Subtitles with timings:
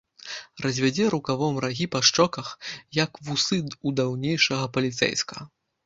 [0.65, 2.47] Развядзе рукавом рагі па шчоках,
[3.03, 5.41] як вусы ў даўнейшага паліцэйскага.